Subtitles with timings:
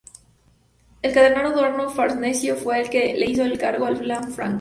[1.03, 4.49] El cardenal Odoardo Farnesio fue el que le hizo el encargo a Lanfranco.